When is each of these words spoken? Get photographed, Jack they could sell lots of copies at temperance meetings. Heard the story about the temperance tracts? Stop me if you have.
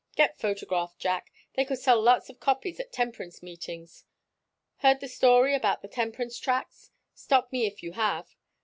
Get 0.15 0.35
photographed, 0.35 0.97
Jack 0.97 1.31
they 1.53 1.63
could 1.63 1.77
sell 1.77 2.01
lots 2.01 2.27
of 2.27 2.39
copies 2.39 2.79
at 2.79 2.91
temperance 2.91 3.43
meetings. 3.43 4.03
Heard 4.77 4.99
the 4.99 5.07
story 5.07 5.53
about 5.53 5.83
the 5.83 5.87
temperance 5.87 6.39
tracts? 6.39 6.89
Stop 7.13 7.51
me 7.51 7.67
if 7.67 7.83
you 7.83 7.91
have. 7.91 8.35